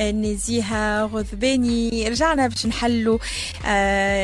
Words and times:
نزيهة 0.00 1.04
غذباني 1.04 2.08
رجعنا 2.08 2.46
باش 2.46 2.66
نحلوا 2.66 3.18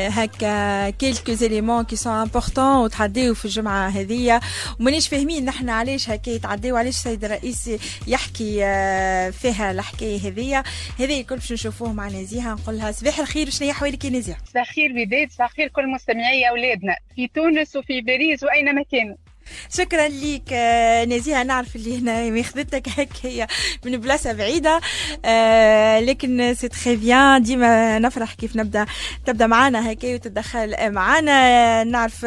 هكا 0.09 0.89
quelques 0.89 1.33
éléments 1.33 1.83
qui 1.83 1.95
sont 1.95 2.13
importants 2.13 2.75
وتعديو 2.77 3.33
في 3.33 3.45
الجمعة 3.45 3.89
هذية 3.89 4.39
ومانيش 4.79 5.07
فاهمين 5.07 5.45
نحن 5.45 5.69
علاش 5.69 6.09
هكا 6.09 6.29
يتعديو 6.29 6.77
علاش 6.77 6.93
السيد 6.93 7.25
الرئيس 7.25 7.69
يحكي 8.07 8.59
فيها 9.31 9.71
الحكاية 9.71 10.19
هذية 10.27 10.63
هذا 10.99 11.13
الكل 11.13 11.35
باش 11.35 11.51
نشوفوه 11.51 11.93
مع 11.93 12.07
نزيهة 12.07 12.53
نقولها 12.53 12.91
صباح 12.91 13.19
الخير 13.19 13.49
شنو 13.49 13.67
هي 13.67 13.73
حوالك 13.73 14.05
يا 14.05 14.09
نزيهة 14.09 14.37
صباح 14.49 14.69
الخير 14.69 14.91
بداية 15.05 15.27
صباح 15.27 15.49
الخير 15.49 15.67
كل 15.67 15.87
مستمعي 15.91 16.49
أولادنا. 16.49 16.95
في 17.15 17.27
تونس 17.27 17.75
وفي 17.75 18.01
باريس 18.01 18.43
وأينما 18.43 18.83
كانوا 18.91 19.15
شكرا 19.73 20.07
ليك 20.07 20.53
نزيهة. 21.13 21.43
نعرف 21.43 21.75
اللي 21.75 21.99
هنا 21.99 22.29
ماخذتك 22.29 22.87
هيك 22.95 23.09
هي 23.23 23.47
من 23.85 23.97
بلاصة 23.97 24.33
بعيدة. 24.33 24.81
لكن 25.99 26.53
c'est 26.53 26.67
très 26.67 26.95
bien 26.95 27.43
ديما 27.43 27.99
نفرح 27.99 28.33
كيف 28.33 28.55
نبدأ 28.55 28.85
تبدأ 29.25 29.47
معنا 29.47 29.89
هيك 29.89 30.03
وتتدخل 30.03 30.91
معنا 30.91 31.83
نعرف 31.83 32.25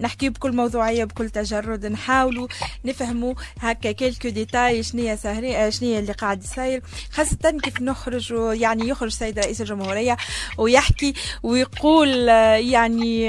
نحكي 0.00 0.28
بكل 0.28 0.52
موضوعية 0.52 1.04
بكل 1.04 1.30
تجرد. 1.30 1.86
نحاولوا 1.86 2.48
نفهموا 2.84 3.34
هكا 3.60 3.92
quelques 3.92 4.28
détails 4.28 4.82
شنو 4.82 5.16
سهري 5.16 5.72
شنو 5.72 5.98
اللي 5.98 6.12
قاعد 6.12 6.44
يصير. 6.44 6.82
خاصة 7.12 7.58
كيف 7.62 7.80
نخرج 7.80 8.34
يعني 8.60 8.88
يخرج 8.88 9.06
السيد 9.06 9.38
رئيس 9.38 9.60
الجمهورية 9.60 10.16
ويحكي 10.58 11.14
ويقول 11.42 12.28
يعني 12.58 13.26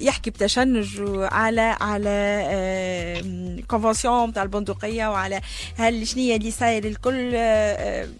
يحكي 0.00 0.30
بتشنج 0.30 1.02
على 1.10 1.73
على 1.80 3.64
convention 3.68 4.32
تاع 4.32 4.42
البندقية 4.42 5.06
وعلى 5.10 5.40
هل 5.78 6.06
شنو 6.06 6.34
اللي 6.36 6.50
صاير 6.50 6.84
الكل 6.84 7.30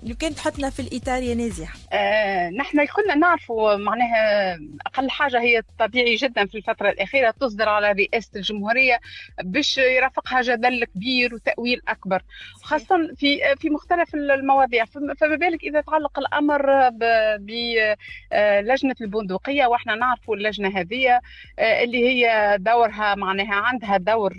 لو 0.03 0.15
كان 0.21 0.35
تحطنا 0.35 0.71
في 0.71 0.81
الإطار 0.83 1.23
يا 1.23 1.35
نازية. 1.35 1.69
آه 1.93 2.51
نحن 2.51 2.87
كلنا 2.87 3.15
نعرفوا 3.15 3.77
معناها 3.77 4.59
أقل 4.87 5.11
حاجة 5.11 5.41
هي 5.41 5.63
طبيعي 5.79 6.15
جدا 6.15 6.47
في 6.47 6.55
الفترة 6.59 6.91
الأخيرة 6.91 7.31
تصدر 7.31 7.69
على 7.69 7.93
رئاسة 7.93 8.31
الجمهورية 8.37 9.01
باش 9.43 9.79
يرافقها 9.79 10.43
جدل 10.43 10.85
كبير 10.85 11.35
وتأويل 11.35 11.83
أكبر 11.89 12.23
خاصة 12.63 13.15
في 13.17 13.41
في 13.61 13.71
مختلف 13.71 14.15
المواضيع. 14.15 14.85
فما 14.85 15.37
بالك 15.37 15.63
إذا 15.65 15.81
تعلق 15.81 16.19
الأمر 16.19 16.91
بلجنه 17.39 18.95
البندقية 19.01 19.67
وإحنا 19.67 19.95
نعرفوا 19.95 20.37
اللجنة 20.37 20.81
هذه 20.81 21.21
اللي 21.59 22.09
هي 22.09 22.57
دورها 22.61 23.15
معناها 23.15 23.44
عندها 23.53 23.97
دور 23.97 24.33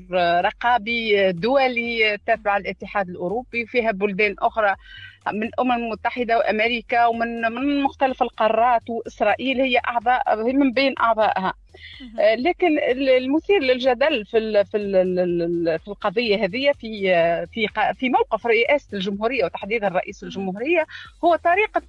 رقابي 0.46 1.32
دولي 1.32 2.18
تابع 2.26 2.58
الاتحاد 2.58 3.10
الأوروبي 3.10 3.64
وفيها 3.64 3.92
بلدان 3.92 4.36
أخرى 4.40 4.76
من 5.34 5.44
الأمم 5.44 5.72
المتحدة 5.72 6.38
وأمريكا 6.38 7.06
ومن 7.06 7.42
من 7.42 7.84
مختلف 7.84 8.22
القارات 8.24 8.90
وإسرائيل 8.90 9.62
هي 9.62 9.78
اعضاء 9.88 10.48
هي 10.48 10.54
من 10.54 10.72
بين 10.74 10.94
أعضائها. 11.00 11.54
لكن 12.38 12.80
المثير 13.18 13.60
للجدل 13.62 14.26
في 14.26 14.64
في 14.66 14.78
في 15.84 15.88
القضية 15.88 16.44
هذه 16.46 16.72
في 16.72 17.02
في 17.52 17.68
في 17.94 18.10
موقف 18.10 18.46
رئاسة 18.48 18.88
الجمهورية 18.94 19.46
وتحديدا 19.46 19.88
رئيس 19.88 20.24
الجمهورية 20.24 20.86
هو 21.24 21.36
طريقة 21.36 21.82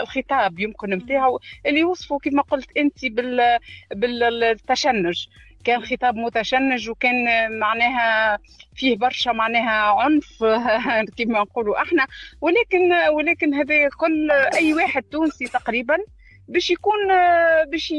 الخطاب 0.00 0.58
يمكن 0.58 0.90
نتاعو 0.90 1.40
اللي 1.66 1.80
يوصفه 1.80 2.18
كما 2.18 2.42
قلت 2.42 2.76
أنت 2.76 3.04
بالتشنج. 3.94 5.26
كان 5.66 5.82
خطاب 5.82 6.14
متشنج 6.14 6.90
وكان 6.90 7.24
معناها 7.58 8.38
فيه 8.74 8.96
برشا 8.96 9.30
معناها 9.30 10.00
عنف 10.00 10.44
كما 11.18 11.40
نقولوا 11.40 11.82
إحنا. 11.82 12.06
ولكن 12.40 12.92
ولكن 13.12 13.54
هذا 13.54 13.88
كل 13.88 14.30
أي 14.30 14.74
واحد 14.74 15.02
تونسي 15.02 15.44
تقريبا 15.44 15.96
باش 16.48 16.70
يكون 16.70 17.08
باش 17.70 17.90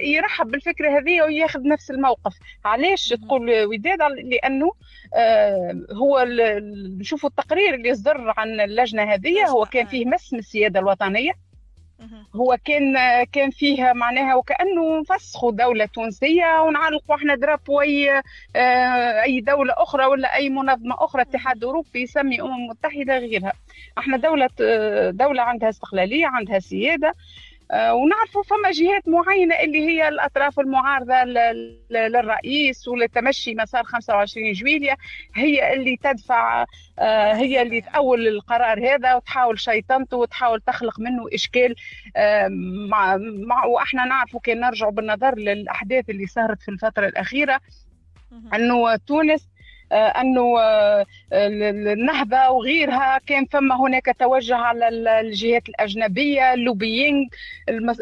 يرحب 0.00 0.46
بالفكرة 0.50 0.98
هذه 0.98 1.22
وياخذ 1.22 1.60
نفس 1.62 1.90
الموقف. 1.90 2.34
علاش 2.64 3.08
تقول 3.08 3.64
وداد؟ 3.64 3.98
لأنه 4.02 4.72
هو 5.92 6.26
نشوفوا 6.98 7.28
التقرير 7.28 7.74
اللي 7.74 7.94
صدر 7.94 8.34
عن 8.36 8.60
اللجنة 8.60 9.02
هذه 9.02 9.44
هو 9.48 9.64
كان 9.64 9.86
فيه 9.86 10.06
مس 10.06 10.32
من 10.32 10.38
السيادة 10.38 10.80
الوطنية. 10.80 11.32
هو 12.36 12.56
كان 12.64 12.94
كان 13.32 13.50
فيها 13.50 13.92
معناها 13.92 14.34
وكأنه 14.34 15.02
فسخوا 15.02 15.52
دولة 15.52 15.84
تونسية 15.86 16.60
ونعلقوا 16.62 17.16
إحنا 17.16 17.34
درابو 17.34 17.80
أي 17.80 18.22
أي 19.24 19.40
دولة 19.40 19.74
أخرى 19.76 20.06
ولا 20.06 20.34
أي 20.36 20.48
منظمة 20.48 20.94
أخرى 20.98 21.22
اتحاد 21.22 21.64
أوروبي 21.64 22.02
يسمي 22.02 22.40
أمم 22.42 22.66
متحدة 22.66 23.18
غيرها. 23.18 23.52
إحنا 23.98 24.16
دولة 24.16 24.48
دولة 25.10 25.42
عندها 25.42 25.68
استقلالية 25.68 26.26
عندها 26.26 26.58
سيادة 26.58 27.14
ونعرفوا 27.74 28.42
فما 28.42 28.70
جهات 28.70 29.08
معينة 29.08 29.54
اللي 29.54 29.86
هي 29.86 30.08
الأطراف 30.08 30.60
المعارضة 30.60 31.24
للرئيس 31.90 32.88
ولتمشي 32.88 33.54
مسار 33.54 33.84
25 33.84 34.52
جويلية 34.52 34.96
هي 35.34 35.72
اللي 35.72 35.96
تدفع 35.96 36.64
هي 37.32 37.62
اللي 37.62 37.80
تأول 37.80 38.28
القرار 38.28 38.94
هذا 38.94 39.14
وتحاول 39.14 39.60
شيطنته 39.60 40.16
وتحاول 40.16 40.60
تخلق 40.60 41.00
منه 41.00 41.24
إشكال 41.34 41.74
مع, 42.88 43.16
مع 43.46 43.64
وإحنا 43.64 44.04
نعرفوا 44.04 44.40
كان 44.40 44.60
نرجع 44.60 44.88
بالنظر 44.88 45.38
للأحداث 45.38 46.10
اللي 46.10 46.26
صارت 46.26 46.62
في 46.62 46.68
الفترة 46.70 47.06
الأخيرة 47.06 47.60
أنه 48.54 48.96
تونس 48.96 49.48
أنه 49.92 50.54
النهضة 51.32 52.48
وغيرها. 52.50 53.18
كان 53.26 53.44
فما 53.44 53.76
هناك 53.80 54.16
توجه 54.18 54.56
على 54.56 54.88
الجهات 55.20 55.68
الأجنبية 55.68 56.54
اللوبيينج 56.54 57.28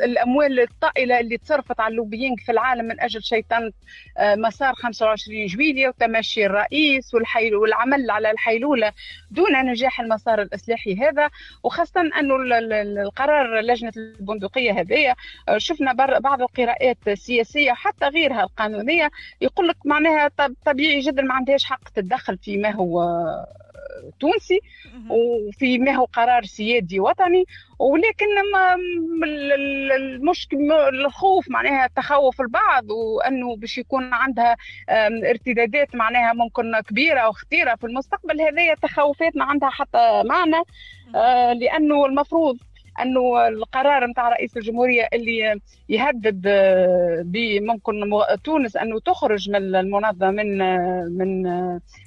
الأموال 0.04 0.60
الطائلة 0.60 1.20
اللي 1.20 1.38
تصرفت 1.38 1.80
على 1.80 1.92
اللوبيينج 1.92 2.40
في 2.40 2.52
العالم 2.52 2.84
من 2.84 3.00
أجل 3.00 3.22
شيطنه 3.22 3.72
مسار 4.20 4.74
25 4.74 5.46
جويلية 5.46 5.88
وتمشي 5.88 6.46
الرئيس 6.46 7.14
والعمل 7.52 8.10
على 8.10 8.30
الحيلولة 8.30 8.92
دون 9.30 9.64
نجاح 9.70 10.00
المسار 10.00 10.42
الإصلاحي 10.42 10.96
هذا. 10.96 11.30
وخاصة 11.62 12.00
أنه 12.00 12.36
القرار 13.02 13.60
لجنة 13.60 13.92
البندقية 13.96 14.80
هذه 14.80 15.14
شفنا 15.56 15.92
بعض 16.18 16.42
القراءات 16.42 16.98
السياسية 17.08 17.72
حتى 17.72 18.06
غيرها 18.06 18.42
القانونية 18.42 19.10
يقول 19.40 19.68
لك 19.68 19.76
معناها 19.84 20.30
طبيعي 20.66 21.00
جدا 21.00 21.22
ما 21.22 21.34
عندهاش 21.34 21.64
حق 21.64 21.79
تتدخل 21.94 22.38
فيما 22.38 22.70
هو 22.70 23.02
تونسي 24.20 24.60
وفي 25.10 25.78
ما 25.78 25.92
هو 25.92 26.04
قرار 26.04 26.44
سيادي 26.44 27.00
وطني 27.00 27.44
ولكن 27.78 28.26
المشكل 29.96 30.72
الخوف 30.72 31.50
معناها 31.50 31.88
تخوف 31.96 32.40
البعض 32.40 32.90
وأنه 32.90 33.56
باش 33.56 33.78
يكون 33.78 34.14
عندها 34.14 34.56
ارتدادات 35.30 35.94
معناها 35.94 36.32
ممكن 36.32 36.80
كبيرة 36.80 37.28
وخطيره 37.28 37.74
في 37.74 37.86
المستقبل 37.86 38.40
هذه 38.40 38.74
تخوفات 38.82 39.36
ما 39.36 39.44
عندها 39.44 39.70
حتى 39.70 40.22
معنى 40.24 40.62
لأنه 41.60 42.06
المفروض 42.06 42.58
انه 43.02 43.48
القرار 43.48 44.06
نتاع 44.06 44.28
رئيس 44.28 44.56
الجمهورية 44.56 45.08
اللي 45.12 45.60
يهدد 45.88 46.48
بممكن 47.24 47.94
تونس 48.44 48.76
أنه 48.76 49.00
تخرج 49.00 49.50
من 49.50 49.76
المنظمة 49.76 50.30
من 50.30 50.58
من 51.18 51.42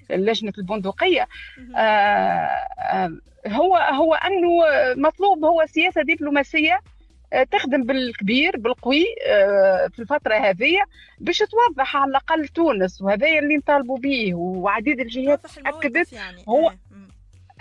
لجنة 0.10 0.54
البندقية. 0.58 1.28
هو 3.48 3.76
هو 3.76 4.14
أنه 4.14 4.50
مطلوب 4.96 5.46
هو 5.46 5.64
سياسة 5.66 6.02
دبلوماسية 6.02 6.80
تخدم 7.52 7.84
بالكبير 7.84 8.58
بالقوي 8.58 9.06
في 9.90 10.00
الفترة 10.00 10.36
هذه 10.36 10.76
باش 11.20 11.38
توضح 11.38 11.98
على 11.98 12.10
الأقل 12.10 12.48
تونس 12.48 13.02
وهذا 13.02 13.28
اللي 13.28 13.58
نطالبوا 13.58 13.98
به 13.98 14.34
وعديد 14.36 15.00
الجهات 15.00 15.40
أكدت 15.66 16.14
يعني. 16.14 16.44
هو 16.50 16.72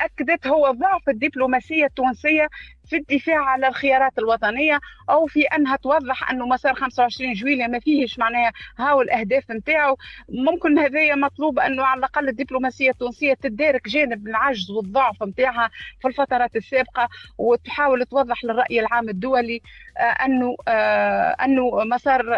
أكدت 0.00 0.46
هو 0.46 0.70
ضعف 0.70 1.08
الدبلوماسية 1.08 1.84
التونسية 1.84 2.48
في 2.92 2.98
الدفاع 2.98 3.44
على 3.44 3.68
الخيارات 3.68 4.18
الوطنية 4.18 4.80
أو 5.10 5.26
في 5.26 5.42
أنها 5.42 5.76
توضح 5.76 6.30
انه 6.30 6.46
مسار 6.46 6.74
25 6.74 7.32
جويلية 7.32 7.66
ما 7.66 7.78
فيهش 7.78 8.18
معناها 8.18 8.52
هاو 8.78 9.02
الأهداف 9.02 9.50
نتاعو. 9.50 9.96
ممكن 10.28 10.78
هذايا 10.78 11.14
مطلوب 11.14 11.58
أنه 11.58 11.84
على 11.84 11.98
الأقل 11.98 12.28
الدبلوماسية 12.28 12.90
التونسية 12.90 13.34
تدارك 13.34 13.88
جانب 13.88 14.26
العجز 14.26 14.70
والضعف 14.70 15.22
نتاعها 15.22 15.70
في 16.00 16.08
الفترات 16.08 16.56
السابقة 16.56 17.08
وتحاول 17.38 18.06
توضح 18.06 18.44
للرأي 18.44 18.80
العام 18.80 19.08
الدولي 19.08 19.60
أنه 20.24 20.56
أنه 21.44 21.84
مسار 21.84 22.34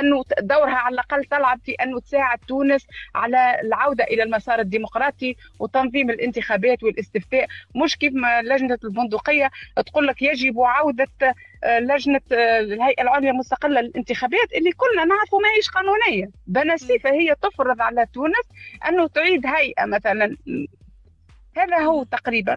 أنه 0.00 0.24
دورها 0.42 0.74
على 0.74 0.94
الأقل 0.94 1.24
تلعب 1.24 1.60
في 1.64 1.72
أنه 1.72 2.00
تساعد 2.00 2.38
تونس 2.48 2.86
على 3.14 3.60
العودة 3.60 4.04
إلى 4.04 4.22
المسار 4.22 4.58
الديمقراطي 4.60 5.36
وتنظيم 5.58 6.10
الانتخابات 6.10 6.82
والاستفتاء. 6.82 7.46
مش 7.84 7.96
كيف 7.96 8.12
ما 8.14 8.42
لجنة 8.42 8.78
البندقية 8.84 9.50
تقول 9.86 10.06
لك 10.06 10.22
يجب 10.22 10.60
عودة 10.60 11.08
لجنة 11.80 12.20
الهيئة 12.32 13.02
العليا 13.02 13.30
المستقلة 13.30 13.80
للانتخابات 13.80 14.52
اللي 14.56 14.72
كلنا 14.72 15.04
نعرفوا 15.04 15.40
ما 15.40 15.48
هيش 15.56 15.68
قانونية. 15.70 16.30
بنسيفه 16.46 17.10
هي 17.10 17.34
تفرض 17.42 17.80
على 17.80 18.06
تونس 18.14 18.46
أنه 18.88 19.06
تعيد 19.06 19.46
هيئة 19.46 19.84
مثلا. 19.84 20.36
هذا 21.56 21.78
هو 21.78 22.04
تقريبا. 22.04 22.56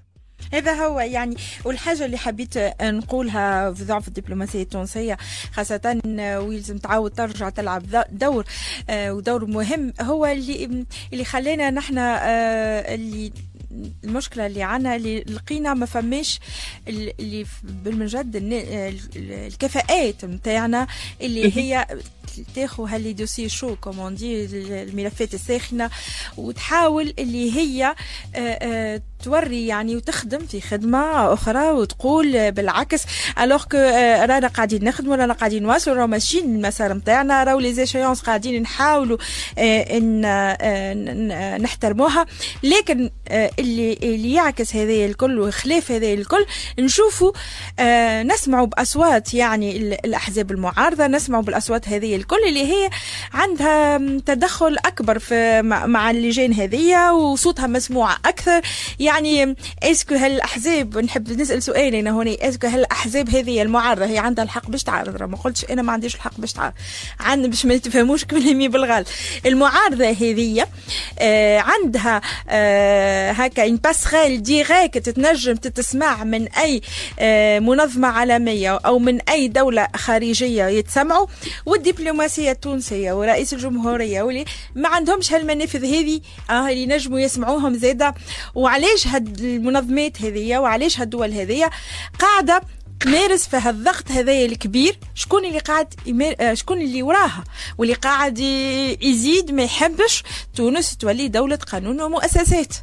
هذا 0.54 0.74
هو 0.74 1.00
يعني. 1.00 1.36
والحاجة 1.66 2.06
اللي 2.06 2.18
حبيت 2.18 2.58
نقولها 2.82 3.72
في 3.74 3.84
ضعف 3.84 4.08
الدبلوماسية 4.08 4.62
التونسية 4.62 5.18
خاصة 5.54 6.02
ويلزم 6.18 6.78
تعاود 6.78 7.12
ترجع 7.12 7.50
تلعب 7.50 7.84
دور 8.12 8.46
ودور 8.92 9.46
مهم. 9.46 9.94
هو 10.02 10.26
اللي 10.26 10.86
اللي 11.14 11.26
خلينا 11.26 11.70
نحن 11.70 11.98
اللي 11.98 13.32
المشكلة 14.04 14.46
اللي 14.46 14.64
عنا 14.64 14.96
اللي 14.96 15.20
لقينا 15.20 15.74
ما 15.74 15.86
فماش 15.86 16.40
اللي 16.88 17.46
بالمجد 17.64 18.32
الكفاءات 19.16 20.26
نتاعنا 20.26 20.88
اللي 21.22 21.58
هي 21.58 21.88
تاخذ 22.56 22.84
ها 22.90 22.96
les 22.96 23.14
dossiers 23.14 23.50
chauds 23.50 23.76
comme 23.76 24.04
on 24.04 24.16
dit 24.16 24.46
الملفات 24.84 25.34
الساخنة 25.34 25.90
وتحاول 26.38 27.14
اللي 27.20 27.56
هي 27.58 27.96
توري 29.28 29.68
يعني 29.68 29.96
وتخدم 29.96 30.40
في 30.40 30.62
خدمة 30.62 31.34
أخرى 31.34 31.72
وتقول 31.72 32.52
بالعكس. 32.52 33.04
alors 33.40 33.64
que 33.64 33.78
رانا 34.26 34.48
قاعدين 34.48 34.84
نخدموا 34.84 35.16
رانا 35.16 35.34
قاعدين 35.34 35.64
نواصلوا 35.64 35.96
رانا 35.96 36.08
ماشيين 36.08 36.56
المسار 36.56 36.94
نتاعنا 36.94 37.44
راهو 37.44 37.60
les 37.60 37.74
échéances 37.74 38.22
قاعدين 38.22 38.62
نحاولوا 38.62 39.18
إن 39.58 40.22
نحترموها. 41.62 42.26
لكن 42.64 43.10
اللي 43.32 43.94
اللي 44.04 44.34
يعكس 44.34 44.76
هذا 44.76 45.06
الكل 45.06 45.40
وخلاف 45.40 45.92
هذا 45.92 46.14
الكل 46.14 46.46
نشوفوا 46.80 47.32
نسمعوا 48.24 48.66
بأصوات 48.66 49.34
يعني 49.34 49.78
الأحزاب 49.78 50.52
المعارضة 50.52 51.08
نسمعوا 51.08 51.44
بالأصوات 51.44 51.90
هذه 51.90 52.16
الكل 52.16 52.44
اللي 52.48 52.66
هي 52.66 52.90
عندها 53.34 53.98
تدخل 54.26 54.78
أكبر 54.86 55.20
في 55.20 55.62
مع 55.62 56.12
اللجان 56.12 56.54
هذه 56.54 57.12
وصوتها 57.12 57.68
مسموع 57.68 58.14
أكثر. 58.14 58.62
يعني 59.00 59.17
est-ce 59.84 60.05
que 60.05 60.16
هالأحزاب 60.16 60.98
نحب 60.98 61.30
نسأل 61.42 61.64
سؤال 61.64 61.96
هنا 61.96 62.12
هنا 62.12 62.36
est-ce 62.42 62.59
que 62.59 62.68
هالأحزاب 62.68 63.30
هذه 63.30 63.62
المعارضة 63.62 64.06
هي 64.06 64.18
عندها 64.18 64.44
الحق 64.44 64.70
باش 64.70 64.84
تعارض 64.84 65.24
ما 65.24 65.38
قلتش 65.38 65.66
أنا 65.66 65.82
ما 65.82 65.94
عنديش 65.94 66.16
الحق 66.16 66.38
باش 66.38 66.54
تعارض 66.54 66.74
عند 67.20 67.46
باش 67.46 67.66
ما 67.66 67.78
تفهموش 67.78 68.26
كلامي 68.26 68.68
بالغلط 68.68 69.08
المعارضة 69.46 70.10
هذه 70.10 70.68
آه 71.20 71.60
عندها 71.60 72.22
آه 72.50 73.32
هكا 73.32 73.66
ان 73.68 73.76
باسريل 73.76 74.44
ديريكت 74.44 74.98
تتنجم 74.98 75.56
تتسمع 75.56 76.24
من 76.24 76.48
أي 76.48 76.82
آه 77.20 77.60
منظمة 77.60 78.08
عالمية 78.08 78.78
أو 78.78 79.00
من 79.00 79.22
أي 79.22 79.48
دولة 79.48 79.88
خارجية 79.96 80.66
يتسمعوا 80.66 81.28
والدبلوماسية 81.66 82.52
التونسية 82.52 83.14
ورئيس 83.14 83.54
الجمهورية 83.54 84.22
واللي 84.22 84.46
ما 84.76 84.90
عندهمش 84.90 85.34
هالمنافذ 85.34 85.86
هذه 85.86 86.22
آه 86.50 86.70
اللي 86.70 86.86
نجموا 86.86 87.20
يسمعوهم 87.20 87.74
زاده 87.74 88.16
وعلاش 88.56 89.07
هاد 89.08 89.40
المنظمات 89.40 90.22
هذه 90.22 90.58
وعلاش 90.58 91.00
هالدول 91.00 91.32
هذه 91.32 91.70
قاعدة 92.20 92.62
تمارس 93.00 93.48
في 93.48 93.58
هالضغط 93.58 94.12
هذايا 94.12 94.46
الكبير؟ 94.46 94.96
شكون 95.16 95.46
اللي 95.46 95.60
قاعد 95.60 95.94
يمار... 96.06 96.56
شكون 96.56 96.82
اللي 96.82 97.04
وراها؟ 97.04 97.44
واللي 97.78 97.94
قاعد 97.94 98.40
يزيد 99.02 99.52
ما 99.52 99.64
يحبش 99.64 100.24
تونس 100.56 100.98
تولي 100.98 101.28
دولة 101.28 101.56
قانون 101.56 102.02
ومؤسسات. 102.02 102.74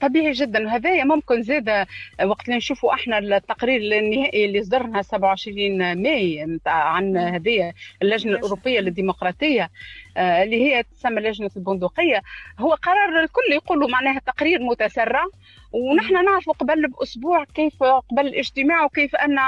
طبيعي 0.00 0.32
جدا. 0.32 0.66
وهذايا 0.66 1.04
ممكن 1.04 1.42
زاد 1.42 1.86
وقت 2.24 2.44
اللي 2.44 2.56
نشوفوا 2.56 2.94
إحنا 2.94 3.18
التقرير 3.18 3.80
النهائي 3.98 4.44
اللي 4.44 4.64
صدرنا 4.64 5.02
27 5.02 6.02
ماي 6.02 6.58
عن 6.66 7.16
هذه 7.16 7.72
اللجنة 8.02 8.32
الأوروبية 8.32 8.80
للديمقراطية. 8.80 9.70
اللي 10.16 10.62
هي 10.62 10.82
تسمى 10.82 11.20
لجنة 11.20 11.50
البندقية. 11.56 12.22
هو 12.58 12.74
قرار 12.74 13.20
الكل 13.20 13.52
يقولوا 13.52 13.88
معناها 13.88 14.18
تقرير 14.26 14.62
متسرع 14.62 15.24
ونحن 15.72 16.24
نعرف 16.24 16.50
قبل 16.50 16.88
بأسبوع 16.88 17.44
كيف 17.44 17.82
قبل 17.82 18.26
الاجتماع 18.26 18.84
وكيف 18.84 19.16
أن 19.16 19.38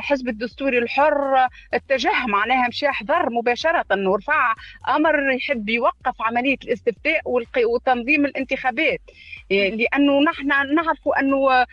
حزب 0.00 0.28
الدستوري 0.28 0.78
الحر 0.78 1.48
اتجه 1.74 2.26
معناها 2.26 2.68
مشى 2.68 2.88
حضر 2.88 3.30
مباشرة. 3.30 3.84
ورفع 4.06 4.54
أمر 4.88 5.30
يحب 5.30 5.68
يوقف 5.68 6.22
عملية 6.22 6.56
الاستفتاء 6.64 7.20
وتنظيم 7.66 8.24
الانتخابات. 8.24 9.00
لأنه 9.52 10.20
نحن 10.22 10.46
نعرف 10.46 11.08
أنه 11.20 11.66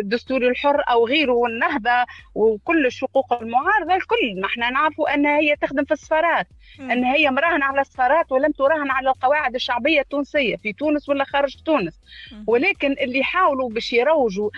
الدستوري 0.00 0.48
الحر 0.48 0.82
أو 0.90 1.06
غيره 1.06 1.32
والنهضة 1.32 2.04
وكل 2.34 2.86
الشقوق 2.86 3.32
المعارضة 3.32 3.94
الكل. 3.94 4.40
نحن 4.40 4.60
نعرف 4.60 5.00
انها 5.14 5.38
هي 5.38 5.56
تخدم 5.56 5.84
في 5.84 5.92
السفارات. 5.94 6.46
أن 6.80 7.04
هي 7.04 7.30
مراهنة 7.30 7.64
على 7.64 7.80
السفارات 7.80 8.32
ولم 8.32 8.52
تراهن 8.52 8.90
على 8.90 9.08
القواعد 9.10 9.54
الشعبية 9.54 10.00
التونسية 10.00 10.56
في 10.56 10.72
تونس 10.72 11.08
ولا 11.08 11.24
خارج 11.24 11.56
تونس. 11.62 12.00
ولكن 12.46 12.92
اللي 13.00 13.24
حاولوا 13.24 13.70
باش 13.70 13.92
يروجوا 13.92 14.50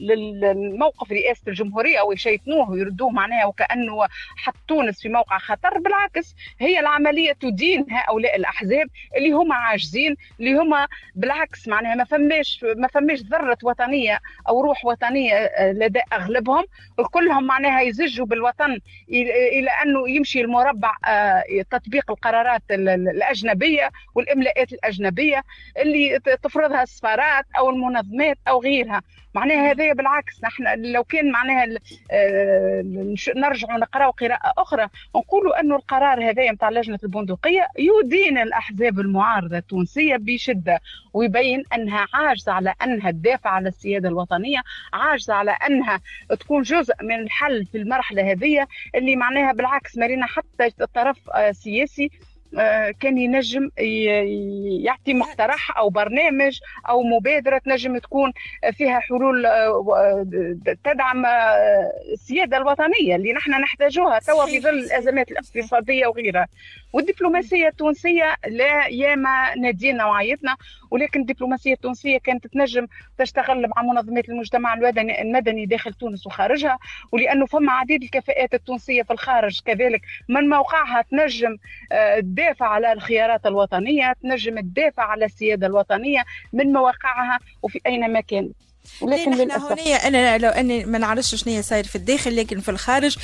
للموقف 0.00 1.12
رئاسة 1.12 1.42
الجمهورية 1.48 2.00
أو 2.00 2.12
يشيطنوه 2.12 2.70
ويردوه 2.70 3.10
معناها 3.10 3.46
وكأنه 3.46 4.04
حط 4.36 4.54
تونس 4.68 5.02
في 5.02 5.08
موقع 5.08 5.38
خطر 5.38 5.78
بالعكس 5.78 6.34
هي 6.60 6.80
العملية 6.80 7.32
تدين 7.32 7.86
هؤلاء 7.90 8.36
الأحزاب 8.36 8.86
اللي 9.16 9.30
هم 9.32 9.52
عاجزين 9.64 10.16
اللي 10.40 10.54
هم 10.54 10.86
بالعكس 11.14 11.68
معناها 11.68 11.94
ما 11.94 12.04
فماش 12.04 12.64
ما 12.76 12.88
فماش 12.88 13.20
ذرة 13.20 13.58
وطنية 13.62 14.18
أو 14.48 14.60
روح 14.60 14.84
وطنية 14.84 15.50
لدى 15.60 16.00
أغلبهم. 16.12 16.64
كلهم 17.10 17.44
معناها 17.46 17.80
يزجوا 17.80 18.26
بالوطن 18.26 18.78
إلى 19.08 19.70
أنه 19.84 20.08
يمشي 20.10 20.40
المربع 20.40 20.92
تطبيق 21.70 22.10
القرارات 22.10 22.62
الأجنبية 22.70 23.90
والإملاءات 24.14 24.72
الأجنبية 24.72 25.42
اللي 25.78 26.18
تفرضها 26.42 26.82
السفارات 26.82 27.44
أو 27.58 27.70
المنظمات 27.70 28.38
أو 28.48 28.60
غيرها. 28.62 29.02
معناها 29.34 29.70
هذا 29.70 29.92
بالعكس 29.92 30.44
نحن 30.44 30.82
لو 30.92 31.04
كان 31.04 31.30
معناها 31.30 31.66
نرجع 33.36 33.76
نقراو 33.76 34.10
قراءة 34.10 34.52
أخرى 34.58 34.88
نقولوا 35.16 35.60
انه 35.60 35.76
القرار 35.76 36.30
هذا 36.30 36.52
نتاع 36.52 36.70
لجنة 36.70 36.98
البندقية 37.04 37.68
يدين 37.78 38.38
الأحزاب 38.38 39.00
المعارضة 39.00 39.58
التونسية 39.58 40.16
بشدة 40.16 40.80
ويبين 41.14 41.62
أنها 41.74 42.06
عاجزة 42.14 42.52
على 42.52 42.74
أنها 42.82 43.10
تدافع 43.10 43.50
على 43.50 43.68
السيادة 43.68 44.08
الوطنية 44.08 44.62
عاجزة 44.92 45.34
على 45.34 45.50
أنها 45.50 46.00
تكون 46.40 46.62
جزء 46.62 46.94
من 47.02 47.14
الحل 47.14 47.66
في 47.66 47.78
المرحلة 47.78 48.32
هذه 48.32 48.66
اللي 48.94 49.16
معناها 49.16 49.52
بالعكس 49.52 49.98
مارينا 49.98 50.26
حتى 50.26 50.70
الطرف 50.80 51.30
السياسي 51.36 52.10
كان 53.00 53.18
ينجم 53.18 53.70
يعطي 54.84 55.14
مقترح 55.14 55.78
أو 55.78 55.88
برنامج 55.88 56.58
أو 56.88 57.02
مبادرة 57.02 57.58
تنجم 57.58 57.98
تكون 57.98 58.32
فيها 58.72 59.00
حلول 59.00 59.46
تدعم 60.84 61.26
السيادة 62.12 62.56
الوطنية 62.56 63.16
اللي 63.16 63.32
نحن 63.32 63.50
نحتاجوها 63.50 64.18
توا 64.18 64.46
في 64.46 64.60
ظل 64.60 64.78
الأزمات 64.78 65.30
الاقتصادية 65.30 66.06
وغيرها. 66.06 66.46
والدبلوماسية 66.92 67.68
التونسية 67.68 68.34
لا 68.46 68.86
ياما 68.86 69.54
نادينا 69.54 70.06
وعيتنا 70.06 70.56
ولكن 70.90 71.20
الدبلوماسية 71.20 71.72
التونسية 71.72 72.18
كانت 72.18 72.46
تنجم 72.46 72.86
تشتغل 73.18 73.68
مع 73.76 73.82
منظمات 73.82 74.28
المجتمع 74.28 74.74
المدني 74.74 75.66
داخل 75.66 75.92
تونس 75.92 76.26
وخارجها 76.26 76.78
ولأنه 77.12 77.46
فما 77.46 77.72
عديد 77.72 78.02
الكفاءات 78.02 78.54
التونسية 78.54 79.02
في 79.02 79.12
الخارج. 79.12 79.60
كذلك 79.64 80.00
من 80.28 80.48
موقعها 80.48 81.02
تنجم 81.10 81.56
تدافع 82.44 82.66
على 82.66 82.92
الخيارات 82.92 83.46
الوطنية 83.46 84.12
تنجم 84.22 84.60
تدافع 84.60 85.02
على 85.02 85.24
السيادة 85.24 85.66
الوطنية 85.66 86.24
من 86.52 86.72
مواقعها 86.72 87.38
وفي 87.62 87.80
اينما 87.86 88.20
كانت 88.20 88.56
ولكن 89.00 89.34
للأسف. 89.34 89.72
هنا 89.72 90.08
أنا 90.08 90.38
لو 90.38 90.48
أني 90.48 90.84
ما 90.84 90.98
نعرفش 90.98 91.34
شنو 91.34 91.62
صاير 91.62 91.84
في 91.84 91.96
الداخل 91.96 92.36
لكن 92.36 92.60
في 92.60 92.70
الخارج 92.70 93.16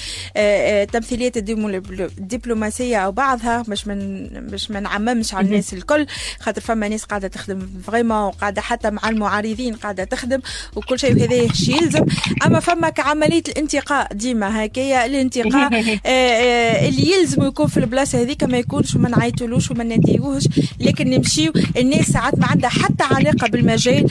تمثيليات 0.93 1.37
الدبلوماسية 1.37 2.97
أو 2.97 3.13
بعضها 3.13 3.63
باش 3.69 3.87
من 3.87 4.29
باش 4.51 4.71
ما 4.71 4.81
نعممش 4.81 5.35
على 5.35 5.47
الناس 5.47 5.73
الكل. 5.75 6.07
خاطر 6.41 6.61
فما 6.61 6.89
ناس 6.89 7.05
قاعدة 7.05 7.29
تخدم 7.29 7.69
فريمون 7.87 8.23
وقاعدة 8.23 8.61
حتى 8.63 8.91
مع 8.91 9.09
المعارضين 9.09 9.75
قاعدة 9.75 10.05
تخدم 10.05 10.41
وكل 10.77 10.99
شيء 10.99 11.13
هذا 11.13 11.37
الشيء 11.37 11.83
يلزم. 11.83 12.07
أما 12.47 12.61
فما 12.61 12.89
كعملية 12.89 13.43
الانتقاء 13.49 14.15
ديما 14.15 14.65
هكايا 14.65 15.07
الانتقاء 15.07 15.75
اللي 16.89 17.13
يلزم 17.13 17.43
يكون 17.43 17.67
في 17.67 17.77
البلاصة 17.77 18.23
هذيك 18.23 18.45
ما 18.45 18.59
يكونش 18.59 18.97
وما 18.97 19.09
نعيطولوش 19.09 19.71
وما 19.71 19.85
نديوهش 19.85 20.49
لكن 20.81 21.11
نمشيو 21.11 21.53
الناس 21.77 22.07
ساعات 22.07 22.39
ما 22.39 22.47
عندها 22.47 22.71
حتى 22.71 23.05
علاقة 23.05 23.49
بالمجال 23.49 24.07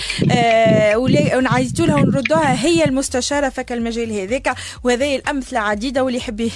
ونعيطوا 1.39 1.85
لها 1.85 1.95
ونردوها 1.95 2.65
هي 2.65 2.83
المستشارة 2.85 3.49
فك 3.49 3.71
المجال 3.71 4.11
هذاك 4.19 4.55
وهذه 4.83 5.15
الأمثلة 5.15 5.59
عديدة 5.59 6.03
واللي 6.03 6.17
يحب 6.17 6.49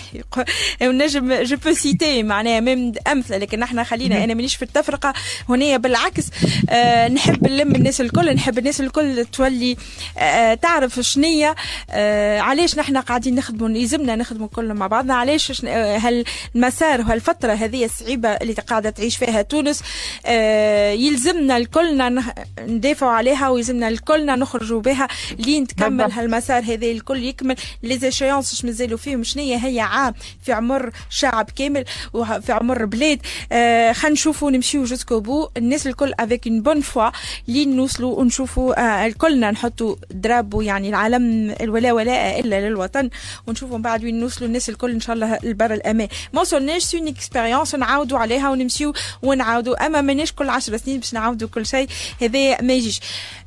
ونجم 0.82 1.34
je 1.34 1.58
peux 1.58 1.74
citer 1.74 2.24
معناها 2.24 2.60
même 2.60 2.92
أمثلة 3.12 3.38
لكن 3.38 3.64
إحنا 3.64 3.84
خلينا 3.84 4.24
أنا 4.24 4.34
مانيش 4.34 4.56
في 4.56 4.62
التفرقة 4.62 5.14
هنا 5.50 5.78
بالعكس 5.78 6.26
آه 6.70 7.08
نحب 7.08 7.48
نلم 7.48 7.76
الناس 7.76 8.02
الكل 8.02 8.36
نحب 8.36 8.58
الناس 8.58 8.82
الكل 8.82 9.26
تولي 9.26 9.78
آه 10.18 10.54
تعرف 10.54 11.00
شنية 11.00 11.56
آه 11.90 12.40
علاش 12.40 12.78
نحن 12.78 12.98
قاعدين 12.98 13.36
نخدموا 13.36 13.70
يلزمنا 13.78 14.16
نخدموا 14.16 14.48
كلنا 14.48 14.74
مع 14.74 14.88
بعضنا 14.88 15.14
علاش 15.16 15.66
هالمسار 15.66 17.02
وهالفترة 17.02 17.54
هذه 17.54 17.86
الصعيبه 17.86 18.30
اللي 18.30 18.54
قاعدة 18.54 18.90
تعيش 18.90 19.18
فيها 19.18 19.42
تونس 19.42 19.82
آه 20.26 20.92
يلزمنا 20.92 21.58
الكلنا 21.58 22.24
ندافعوا 22.68 23.12
عليها 23.12 23.50
ويلزمنا 23.50 23.88
الكلنا 23.88 24.36
نخرجوا 24.36 24.73
بها. 24.82 25.08
لين 25.40 25.68
تكمل 25.68 26.12
هالمسار 26.12 26.64
هذا 26.64 26.88
الكل 26.88 27.24
يكمل. 27.24 27.56
لي 27.84 27.98
زيشيونس 27.98 28.66
مازالوا 28.66 28.98
فيهم. 28.98 29.24
شنية 29.24 29.58
هي؟ 29.58 29.80
عام 29.80 30.14
في 30.46 30.54
عمر 30.54 30.92
شعب 31.10 31.50
كامل 31.56 31.86
وفي 32.14 32.52
عمر 32.52 32.86
بلاد. 32.86 33.20
آه 33.52 33.92
خلينا 33.92 34.14
نشوفوا 34.14 34.52
نمشيو 34.52 34.84
jusqu'au 34.84 35.20
bout 35.20 35.50
الناس 35.58 35.88
الكل 35.88 36.14
avec 36.20 36.48
une 36.48 36.62
bonne 36.62 36.82
foi 36.82 37.10
لين 37.48 37.76
نوصلوا 37.76 38.20
ونشوفوا 38.20 38.80
آه 38.80 39.08
الكلنا 39.08 39.52
نحطوا 39.52 39.96
drapeau 40.12 40.62
يعني 40.62 40.90
العلم 40.90 41.56
الولا 41.62 41.94
ولاء 41.94 42.40
إلا 42.40 42.70
للوطن. 42.70 43.10
ونشوفوا 43.48 43.78
من 43.78 43.82
بعد 43.82 44.04
وين 44.04 44.20
نوصلوا 44.20 44.48
الناس 44.48 44.70
الكل 44.70 44.92
إن 44.92 45.00
شاء 45.00 45.16
الله 45.16 45.40
البر 45.44 45.74
الأمان. 45.74 46.08
ما 46.34 46.42
وصلناش 46.42 46.84
c'est 46.84 47.08
une 47.08 47.24
expérience 47.24 47.76
نعاودوا 47.76 48.20
عليها 48.20 48.50
ونمشيو 48.50 48.94
ونعاودوا. 49.22 49.86
أما 49.86 50.02
ماناش 50.02 50.32
كل 50.32 50.50
10 50.50 50.78
سنين 50.78 51.00
باش 51.00 51.14
نعاودوا 51.14 51.48
كل 51.48 51.66
شيء 51.66 51.88
هذا 52.22 52.62
ما 52.62 52.74
يجيش. 52.74 53.00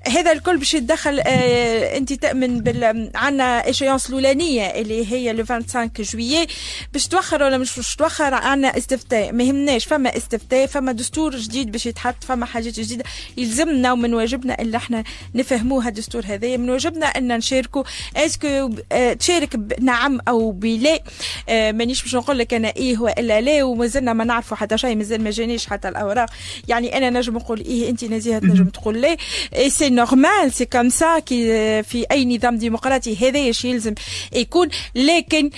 هذا 0.09 0.33
الكل 0.33 0.57
باش 0.57 0.75
يتدخل 0.75 1.16
آه 1.21 1.97
انت 1.97 2.13
تامن 2.13 2.61
بال 2.61 3.11
عندنا 3.15 3.67
échéance 3.67 4.09
الأولانية 4.09 4.63
اللي 4.67 5.13
هي 5.13 5.33
le 5.33 5.45
25 5.45 5.91
juillet 6.01 6.47
باش 6.93 7.09
توخر 7.09 7.43
ولا 7.43 7.59
مش 7.59 7.77
باش 7.77 7.97
توخر 7.97 8.35
عندنا 8.35 8.79
استفتاء. 8.79 9.33
ما 9.33 9.43
يهمناش 9.45 9.85
فما 9.85 10.17
استفتاء 10.17 10.67
فما 10.67 10.93
دستور 10.93 11.37
جديد 11.37 11.73
باش 11.73 11.87
يتحط 11.87 12.25
فما 12.25 12.47
حاجات 12.47 12.81
جديدة. 12.81 13.05
يلزمنا 13.37 13.93
ومن 13.93 14.15
واجبنا 14.15 14.61
اللي 14.61 14.77
إحنا 14.77 15.05
نفهموها 15.35 15.89
الدستور 15.89 16.23
هذا 16.27 16.57
من 16.57 16.71
واجبنا 16.71 17.07
إن 17.07 17.37
نشاركوا. 17.37 17.83
est-ce 18.17 18.53
que 18.53 18.71
آه 18.93 19.13
تشارك 19.13 19.59
نعم 19.81 20.21
أو 20.29 20.51
بلا؟ 20.53 20.99
آه 21.49 21.73
مانيش 21.73 22.03
باش 22.03 22.15
نقول 22.15 22.39
لك 22.39 22.55
أنا 22.55 22.73
إيه 22.77 22.99
وإلا 22.99 23.41
لا 23.41 23.63
ومازلنا 23.65 24.13
ما 24.13 24.25
نعرفوا 24.25 24.57
حتى 24.57 24.79
شيء 24.79 24.97
مازال 24.97 25.23
ما 25.25 25.31
جانيش 25.31 25.67
حتى 25.67 25.89
الأوراق. 25.89 26.31
يعني 26.69 26.97
أنا 26.99 27.11
نجم 27.11 27.35
نقول 27.37 27.61
إيه 27.61 27.91
أنت 27.91 28.05
نزيهة 28.05 28.39
تنجم 28.39 28.65
تقول 28.65 29.01
لا. 29.01 29.17
c'est 29.69 29.91
normal 29.91 30.53
c'est 30.53 30.65
comme 30.65 30.89
ça 30.89 31.06
que 31.19 31.83
في 31.83 32.07
أي 32.11 32.37
نظام 32.37 32.57
ديمقراطي 32.57 33.17
هذا 33.17 33.39
يلزم 33.65 33.95
يكون. 34.33 34.69
لكن 34.95 35.51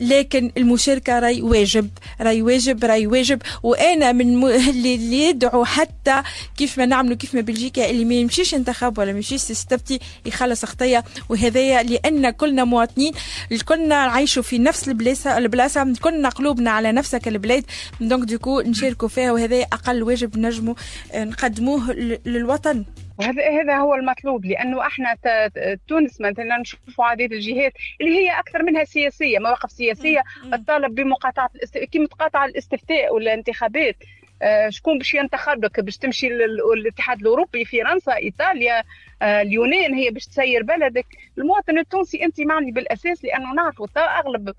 لكن 0.00 0.52
المشاركة 0.56 1.18
رأي 1.18 1.42
واجب 1.42 1.90
رأي 2.20 2.42
واجب 2.42 2.84
رأي 2.84 3.06
واجب. 3.06 3.42
وأنا 3.62 4.12
من 4.12 4.36
م... 4.36 4.46
اللي 4.70 5.28
يدعو 5.28 5.64
حتى 5.64 6.22
كيف 6.56 6.78
ما 6.78 6.86
نعملوا 6.86 7.16
كيف 7.16 7.34
ما 7.34 7.40
بلجيكا 7.40 7.90
اللي 7.90 8.04
ما 8.04 8.14
يمشيش 8.14 8.54
انتخاب 8.54 8.98
ولا 8.98 9.12
ما 9.12 9.18
يمشيش 9.18 9.50
يستفتي 9.50 9.98
يخلص 10.26 10.64
خطيه 10.64 11.04
وهذايا 11.28 11.82
لأن 11.82 12.30
كلنا 12.30 12.64
مواطنين 12.64 13.12
كلنا 13.64 13.94
عايشوا 13.94 14.42
في 14.42 14.58
نفس 14.58 14.88
البلاصه 14.88 15.38
البلاصة. 15.38 15.94
كلنا 16.00 16.28
قلوبنا 16.28 16.70
على 16.70 16.92
نفسك 16.92 17.28
البلاد. 17.28 17.64
donc 18.00 18.28
donc 18.28 18.60
نشاركوا 18.60 19.08
فيها. 19.08 19.32
وهذا 19.32 19.62
أقل 19.62 20.02
واجب 20.02 20.38
نجموا 20.38 20.74
نقدموه 21.14 21.92
للوطن. 22.26 22.84
وهذا 23.18 23.60
هذا 23.62 23.76
هو 23.76 23.94
المطلوب 23.94 24.44
لأنه 24.44 24.86
إحنا 24.86 25.16
تونس 25.88 26.20
مثلا 26.20 26.58
نشوفوا 26.60 27.04
عديد 27.04 27.32
الجهات 27.32 27.72
اللي 28.00 28.10
هي 28.18 28.38
أكثر 28.38 28.62
منها 28.62 28.84
سياسية 28.84 29.38
مواقف 29.38 29.70
سياسية 29.70 30.22
تطالب 30.52 30.94
بمقاطعة 30.94 31.50
الاست... 31.54 31.78
كي 31.78 32.06
تقاطع 32.06 32.44
الاستفتاء 32.44 33.14
ولا 33.14 33.32
الانتخابات 33.34 33.96
آه 34.42 34.68
شكون 34.68 34.98
باش 34.98 35.14
ينتخبك 35.14 35.80
باش 35.80 35.96
تمشي 35.96 36.28
للاتحاد 36.28 37.20
الأوروبي 37.20 37.64
فرنسا 37.64 38.16
إيطاليا 38.16 38.82
آه 39.22 39.42
اليونان 39.42 39.94
هي 39.94 40.10
باش 40.10 40.26
تسير 40.26 40.62
بلدك. 40.62 41.06
المواطن 41.38 41.78
التونسي 41.78 42.24
أنت 42.24 42.40
معني 42.40 42.70
بالأساس 42.70 43.24
لأنه 43.24 43.54
نعرفوا 43.54 43.86
أغلب 43.96 44.54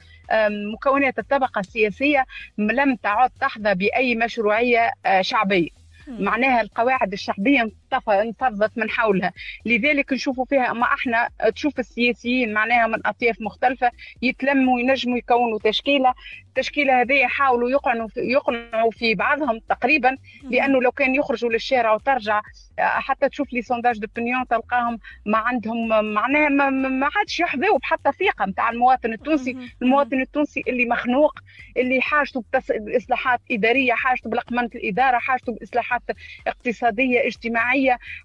مكونات 0.74 1.20
الطبقة 1.20 1.60
السياسية 1.60 2.26
لم 2.58 2.96
تعد 2.96 3.30
تحظى 3.42 3.74
بأي 3.76 4.16
مشروعية 4.16 4.92
آه 5.06 5.22
شعبية. 5.22 5.70
معناها 6.08 6.62
القواعد 6.62 7.14
الشعبية 7.14 7.64
انفضت 8.10 8.78
من 8.78 8.90
حولها. 8.90 9.34
لذلك 9.66 10.14
نشوفوا 10.14 10.46
فيها 10.46 10.72
أما 10.72 10.84
إحنا 10.84 11.30
تشوف 11.56 11.80
السياسيين 11.80 12.54
معناها 12.54 12.88
من 12.88 13.08
أطياف 13.08 13.42
مختلفة 13.42 13.92
يتلموا 14.22 14.76
وينجموا 14.76 15.18
يكونوا 15.18 15.60
تشكيلة. 15.64 16.14
التشكيلة 16.48 17.02
هذه 17.02 17.14
يحاولوا 17.14 17.70
يقنعوا 17.70 18.08
في 18.08 18.20
يقنعوا 18.20 18.92
في 18.92 19.16
بعضهم 19.16 19.60
تقريبا 19.70 20.18
لأنه 20.44 20.82
لو 20.82 20.92
كان 20.92 21.16
يخرجوا 21.16 21.50
للشارع 21.50 21.94
وترجع 21.94 22.42
حتى 22.80 23.30
تشوف 23.30 23.54
لي 23.54 23.62
سونداج 23.62 24.00
دوبينيون 24.00 24.48
تلقاهم 24.48 25.00
ما 25.26 25.38
عندهم 25.38 25.88
معناها 26.14 26.50
ما, 26.50 26.70
ما 26.70 27.10
عادش 27.16 27.40
يحظوا 27.40 27.78
بحتى 27.78 28.12
ثقة 28.12 28.46
نتاع 28.46 28.70
المواطن 28.70 29.14
التونسي. 29.14 29.58
المواطن 29.82 30.22
التونسي 30.22 30.64
اللي 30.68 30.86
مخنوق 30.86 31.40
اللي 31.78 32.02
حاجته 32.02 32.44
بإصلاحات 32.70 33.40
إدارية 33.52 33.94
حاجته 33.94 34.30
بلقمنه 34.30 34.70
الإدارة 34.76 35.18
حاجته 35.18 35.54
بإصلاحات 35.54 36.02
اقتصادية 36.48 37.28
اجتماعية. 37.28 37.77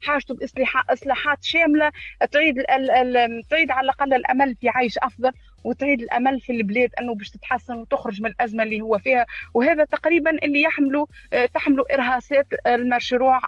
حاجته 0.03 0.35
باصلاحات 0.35 1.39
شاملة 1.45 1.93
تعيد 2.33 2.55
تعيد 3.51 3.71
على 3.71 3.85
الأقل 3.85 4.15
الأمل 4.15 4.57
في 4.57 4.69
عيش 4.69 4.99
أفضل. 4.99 5.33
وتعيد 5.65 6.01
الأمل 6.03 6.41
في 6.41 6.53
البلاد 6.53 6.91
أنه 7.01 7.15
باش 7.15 7.31
تتحسن 7.31 7.75
وتخرج 7.75 8.23
من 8.23 8.31
الأزمة 8.31 8.63
اللي 8.63 8.81
هو 8.81 8.99
فيها. 8.99 9.27
وهذا 9.55 9.85
تقريبا 9.85 10.31
اللي 10.31 10.63
يحملوا 10.63 11.07
تحملوا 11.55 11.95
إرهاصات 11.95 12.47
المشروع 12.67 13.41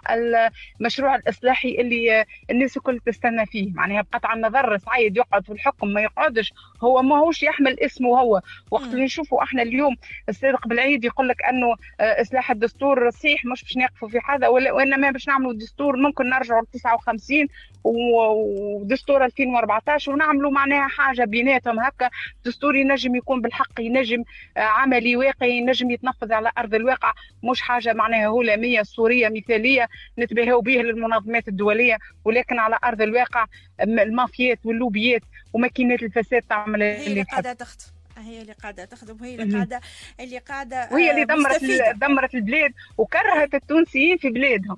المشروع 0.79 1.15
الإصلاحي 1.15 1.75
اللي 1.79 2.25
الناس 2.51 2.77
الكل 2.77 2.99
تستنى 3.05 3.45
فيه. 3.45 3.71
معناها 3.73 4.01
بقطع 4.01 4.33
النظر 4.33 4.77
سعيد 4.77 5.17
يقعد 5.17 5.45
في 5.45 5.51
الحكم 5.51 5.87
ما 5.87 6.01
يقعدش. 6.01 6.53
هو 6.83 7.01
ما 7.01 7.17
هوش 7.17 7.43
يحمل 7.43 7.79
اسمه 7.79 8.19
هو. 8.19 8.41
وقت 8.71 8.83
اللي 8.83 9.03
نشوفوا 9.03 9.43
إحنا 9.43 9.61
اليوم 9.61 9.95
الصادق 10.29 10.67
بالعيد 10.67 11.05
يقول 11.05 11.27
لك 11.27 11.43
أنه 11.43 11.75
إصلاح 12.01 12.51
الدستور 12.51 13.09
صحيح 13.09 13.45
مش 13.45 13.63
باش 13.63 13.77
نقفوا 13.77 14.07
في 14.09 14.19
هذا 14.29 14.47
وإنما 14.47 15.11
باش 15.11 15.27
نعملوا 15.27 15.53
دستور 15.53 15.95
ممكن 15.97 16.29
نرجعوا 16.29 16.61
ل 16.61 16.65
59 16.65 17.47
ودستور 17.83 19.25
2014 19.25 20.11
ونعملوا 20.11 20.51
معناها 20.51 20.87
حاجة 20.87 21.25
بيناتهم 21.25 21.79
هكا. 21.79 22.04
دستور 22.45 22.75
ينجم 22.75 23.15
يكون 23.15 23.41
بالحق 23.41 23.79
ينجم 23.79 24.23
عملي 24.57 25.15
واقعي 25.15 25.57
ينجم 25.57 25.91
يتنفذ 25.91 26.33
على 26.33 26.51
أرض 26.57 26.75
الواقع. 26.75 27.13
مش 27.43 27.61
حاجة 27.61 27.93
معناها 27.93 28.27
هلاميه 28.27 28.81
صوريه 28.81 29.29
مثالية 29.29 29.89
نتباهوا 30.19 30.61
به 30.61 30.71
للمنظمات 30.71 31.47
الدولية. 31.47 31.97
ولكن 32.25 32.59
على 32.59 32.79
أرض 32.83 33.01
الواقع 33.01 33.45
المافيات 33.81 34.59
واللوبيات 34.65 35.21
وماكينات 35.53 36.03
الفساد 36.03 36.41
تعمل 36.41 36.83
اللي 36.83 37.21
قاعدة 37.21 37.53
تخطف 37.53 37.85
هي 38.17 38.41
اللي 38.41 38.53
قاعدة 38.53 38.85
تخدم 38.85 39.17
وهي 39.21 39.35
اللي 39.35 39.55
قاعدة 39.55 39.81
اللي 40.19 40.37
قاعدة 40.37 40.89
وهي 40.91 41.11
اللي 41.11 41.25
دمرت 41.25 41.61
دمرت 41.95 42.35
البلاد 42.35 42.73
وكرهت 42.97 43.55
التونسيين 43.55 44.17
في 44.17 44.29
بلادهم. 44.29 44.77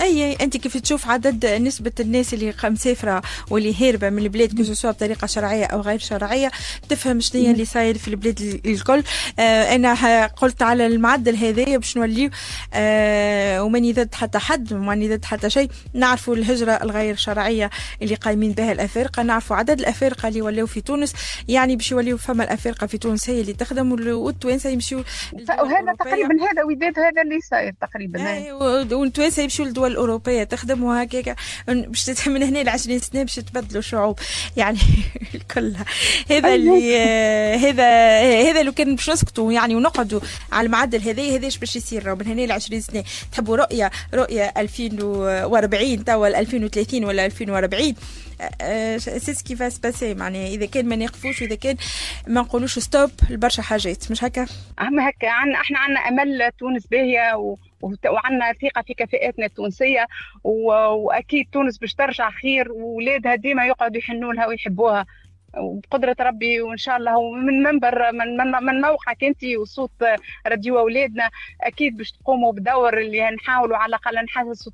أي 0.00 0.32
أنت 0.32 0.56
كيف 0.56 0.76
تشوف 0.76 1.08
عدد 1.08 1.46
نسبة 1.46 1.92
الناس 2.00 2.34
اللي 2.34 2.54
مسافره 2.64 3.22
واللي 3.50 3.74
هاربة 3.80 4.10
من 4.10 4.18
البلاد 4.18 4.56
que 4.56 4.88
بطريقة 4.88 5.26
شرعية 5.26 5.64
أو 5.64 5.80
غير 5.80 5.98
شرعية؟ 5.98 6.50
تفهم 6.88 7.20
شنو 7.20 7.50
اللي 7.50 7.64
صاير 7.64 7.98
في 7.98 8.08
البلاد 8.08 8.60
الكل. 8.66 9.02
آه 9.38 9.74
أنا 9.74 10.26
قلت 10.26 10.62
على 10.62 10.86
المعدل 10.86 11.36
هذايا 11.36 11.78
باش 11.78 11.96
نوليو 11.96 12.30
آه 12.74 13.62
وماني 13.64 13.92
ضد 13.92 14.14
حتى 14.14 14.38
حد 14.38 14.72
وماني 14.72 15.16
ضد 15.16 15.24
حتى 15.24 15.50
شيء. 15.50 15.70
نعرفوا 15.94 16.34
الهجرة 16.34 16.72
الغير 16.72 17.16
شرعية 17.16 17.70
اللي 18.02 18.14
قايمين 18.14 18.52
بها 18.52 18.72
الأفارقة 18.72 19.22
نعرفوا 19.22 19.56
عدد 19.56 19.80
الأفارقة 19.80 20.28
اللي 20.28 20.42
ولاو 20.42 20.66
في 20.66 20.80
تونس. 20.80 21.12
يعني 21.48 21.76
باش 21.76 21.92
يوليو 21.92 22.18
فما 22.18 22.44
الأفارقة 22.44 22.86
في 22.86 22.98
تونس 22.98 23.30
هي 23.30 23.40
اللي 23.40 23.52
تخدم 23.52 23.92
والتوانسة 23.92 24.70
يمشيو 24.70 25.04
وهذا 25.48 25.94
تقريبا 25.98 26.34
هذا 26.34 26.64
وداد 26.64 26.98
هذا 26.98 27.22
اللي 27.22 27.40
صاير 27.50 27.74
تقريبا. 27.80 28.22
آه 28.22 28.94
والتوانسة 28.94 29.42
يمشيو 29.42 29.64
الدول 29.86 29.92
الأوروبية 29.92 30.44
تخدم 30.44 30.82
وهكاك 30.82 31.36
باش 31.66 32.28
من 32.28 32.42
هنا 32.42 32.58
ل 32.58 32.68
20 32.68 32.98
سنة 32.98 33.22
باش 33.22 33.34
تبدلوا 33.34 33.82
شعوب. 33.82 34.18
يعني 34.56 34.78
كلها 35.54 35.84
هذا 36.30 36.54
اللي 36.54 36.98
هذا 37.56 37.88
هذا 38.50 38.62
لو 38.62 38.72
كان 38.72 38.94
باش 38.94 39.10
نسكتوا 39.10 39.52
يعني 39.52 39.74
ونقعدوا 39.74 40.20
على 40.52 40.66
المعدل 40.66 41.00
هذا 41.00 41.22
هذاش 41.36 41.58
باش 41.58 41.76
يصير 41.76 42.14
من 42.14 42.26
هنا 42.26 42.42
ل 42.42 42.52
20 42.52 42.80
سنة. 42.80 43.04
تحبوا 43.32 43.56
رؤيه 43.56 43.90
رؤية 44.14 44.52
2040 44.56 46.04
توا 46.04 46.28
2030 46.40 47.04
ولا 47.04 47.26
2040 47.26 47.94
c'est 48.98 49.34
ce 49.34 49.43
qui 49.43 49.56
va 49.56 49.68
se 49.68 49.78
passer؟ 49.78 50.14
معناها 50.14 50.46
إذا 50.46 50.66
كان 50.66 50.88
ما 50.88 50.96
نقفوش 50.96 51.42
واذا 51.42 51.54
كان 51.54 51.76
ما 52.26 52.40
نقولوش 52.40 52.78
stop 52.78 53.10
لبرشا 53.30 53.62
حاجات. 53.62 54.10
مش 54.10 54.24
هكا؟ 54.24 54.46
أهم 54.80 55.00
هكا 55.00 55.28
عن 55.28 55.54
إحنا 55.54 55.78
عندنا 55.78 56.00
أمل 56.00 56.50
تونس 56.58 56.86
باهية 56.86 57.36
و... 57.36 57.56
وعندنا 57.82 58.52
ثقة 58.52 58.82
في 58.82 58.94
كفاءاتنا 58.94 59.46
التونسية 59.46 60.06
وأكيد 60.44 61.48
تونس 61.52 61.78
باش 61.78 61.94
ترجع 61.94 62.30
خير 62.30 62.72
واولادها 62.72 63.34
ديما 63.34 63.66
يقعدوا 63.66 63.98
يحنوا 63.98 64.32
لها 64.32 64.46
ويحبوها. 64.46 65.06
وبقدرة 65.58 66.16
ربي 66.20 66.60
وإن 66.60 66.76
شاء 66.76 66.96
الله 66.96 67.32
من 67.32 67.62
منبر 67.62 68.12
من, 68.12 68.36
من, 68.36 68.50
من 68.64 68.80
موقعك 68.80 69.24
أنت 69.24 69.44
وصوت 69.44 69.90
راديو 70.46 70.78
أولادنا 70.78 71.30
أكيد 71.60 71.96
باش 71.96 72.12
تقوموا 72.12 72.52
بدور 72.52 72.98
اللي 72.98 73.30
نحاولوا 73.30 73.76
على 73.76 73.88
الأقل 73.88 74.24
نحسسوا 74.24 74.72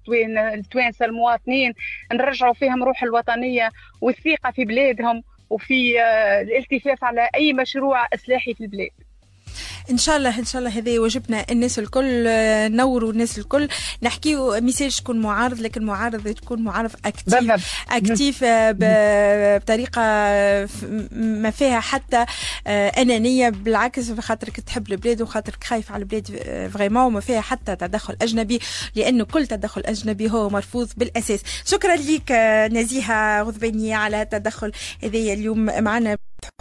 التوانسة 0.54 1.04
المواطنين 1.06 1.72
نرجعوا 2.12 2.52
فيهم 2.54 2.84
روح 2.84 3.02
الوطنية 3.02 3.70
والثقة 4.00 4.50
في 4.50 4.64
بلادهم 4.64 5.22
وفي 5.50 6.02
الالتفاف 6.40 7.04
على 7.04 7.28
أي 7.34 7.52
مشروع 7.52 8.06
إصلاحي 8.14 8.54
في 8.54 8.60
البلاد. 8.60 9.07
إن 9.90 9.98
شاء 9.98 10.16
الله 10.16 10.38
إن 10.38 10.44
شاء 10.44 10.58
الله 10.62 10.78
هذا 10.78 10.98
واجبنا 10.98 11.46
الناس 11.50 11.78
الكل 11.78 12.24
نوروا 12.76 13.12
الناس 13.12 13.38
الكل. 13.38 13.68
نحكيو 14.02 14.60
message 14.60 14.96
تكون 14.96 15.20
معارض 15.20 15.60
لكن 15.60 15.84
معارض 15.84 16.28
تكون 16.28 16.62
معارض 16.62 16.90
actif 17.04 17.62
actif 17.90 18.44
بطريقة 18.44 20.02
ما 21.12 21.50
فيها 21.50 21.80
حتى 21.80 22.24
أنانية. 22.68 23.48
بالعكس 23.48 24.12
خاطرك 24.12 24.60
تحب 24.60 24.92
البلاد 24.92 25.22
وخاطرك 25.22 25.64
خايف 25.64 25.92
على 25.92 26.02
البلاد 26.02 26.68
vraiment 26.74 27.04
وما 27.04 27.20
فيها 27.20 27.40
حتى 27.40 27.76
تدخل 27.76 28.16
أجنبي 28.22 28.60
لأنه 28.94 29.24
كل 29.24 29.46
تدخل 29.46 29.80
أجنبي 29.80 30.30
هو 30.30 30.50
مرفوض 30.50 30.88
بالأساس. 30.96 31.40
شكرا 31.64 31.96
لك 31.96 32.32
نزيهة 32.72 33.42
غضبانية 33.42 33.96
على 33.96 34.22
التدخل 34.22 34.72
هذايا 35.02 35.34
اليوم 35.34 35.58
معنا. 35.84 36.16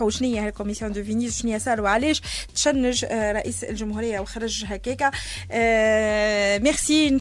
شنو 0.09 0.27
هي 0.27 0.47
ال 0.47 0.51
Commission 0.51 0.91
de 0.91 1.03
Venise 1.03 1.41
شنو 1.41 1.59
صار 1.59 1.81
وعلاش 1.81 2.21
تشنج 2.55 3.05
رئيس 3.05 3.63
الجمهورية 3.63 4.19
وخرج 4.19 4.65
هكاكا؟ 4.67 5.11
ميرسي. 6.63 7.09